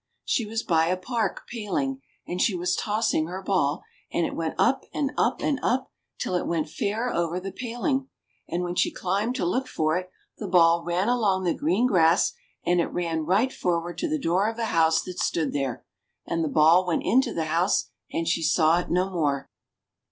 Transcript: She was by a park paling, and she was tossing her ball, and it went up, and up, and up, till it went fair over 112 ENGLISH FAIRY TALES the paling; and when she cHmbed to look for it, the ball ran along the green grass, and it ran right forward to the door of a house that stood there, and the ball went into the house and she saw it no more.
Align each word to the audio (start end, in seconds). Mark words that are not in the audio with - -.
She 0.25 0.47
was 0.47 0.63
by 0.63 0.87
a 0.87 0.97
park 0.97 1.43
paling, 1.47 2.01
and 2.25 2.41
she 2.41 2.55
was 2.55 2.75
tossing 2.75 3.27
her 3.27 3.43
ball, 3.43 3.83
and 4.11 4.25
it 4.25 4.35
went 4.35 4.55
up, 4.57 4.83
and 4.95 5.11
up, 5.15 5.43
and 5.43 5.59
up, 5.61 5.91
till 6.17 6.33
it 6.33 6.47
went 6.47 6.69
fair 6.71 7.09
over 7.13 7.33
112 7.33 7.35
ENGLISH 7.35 7.37
FAIRY 7.37 7.51
TALES 7.51 7.83
the 7.83 7.85
paling; 7.85 8.09
and 8.49 8.63
when 8.63 8.73
she 8.73 8.91
cHmbed 8.91 9.35
to 9.35 9.45
look 9.45 9.67
for 9.67 9.97
it, 9.97 10.09
the 10.39 10.47
ball 10.47 10.83
ran 10.83 11.07
along 11.07 11.43
the 11.43 11.53
green 11.53 11.85
grass, 11.85 12.33
and 12.65 12.81
it 12.81 12.87
ran 12.87 13.27
right 13.27 13.53
forward 13.53 13.99
to 13.99 14.09
the 14.09 14.17
door 14.17 14.49
of 14.49 14.57
a 14.57 14.65
house 14.73 15.03
that 15.03 15.19
stood 15.19 15.53
there, 15.53 15.85
and 16.25 16.43
the 16.43 16.47
ball 16.49 16.83
went 16.87 17.03
into 17.05 17.31
the 17.31 17.45
house 17.45 17.91
and 18.11 18.27
she 18.27 18.41
saw 18.41 18.79
it 18.79 18.89
no 18.89 19.07
more. 19.07 19.51